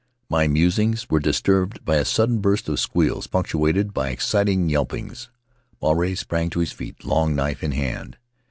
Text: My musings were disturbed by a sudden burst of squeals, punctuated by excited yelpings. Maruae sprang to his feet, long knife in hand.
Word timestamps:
My 0.31 0.47
musings 0.47 1.11
were 1.11 1.19
disturbed 1.19 1.85
by 1.85 1.97
a 1.97 2.05
sudden 2.05 2.39
burst 2.39 2.67
of 2.67 2.79
squeals, 2.79 3.27
punctuated 3.27 3.93
by 3.93 4.09
excited 4.09 4.57
yelpings. 4.67 5.29
Maruae 5.79 6.17
sprang 6.17 6.49
to 6.49 6.59
his 6.59 6.71
feet, 6.71 7.05
long 7.05 7.35
knife 7.35 7.61
in 7.61 7.73
hand. 7.73 8.17